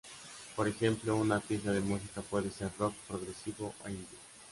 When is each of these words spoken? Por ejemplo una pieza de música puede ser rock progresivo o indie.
Por 0.55 0.67
ejemplo 0.67 1.15
una 1.15 1.39
pieza 1.39 1.71
de 1.71 1.79
música 1.79 2.23
puede 2.23 2.49
ser 2.49 2.71
rock 2.79 2.95
progresivo 3.07 3.71
o 3.85 3.87
indie. 3.87 4.17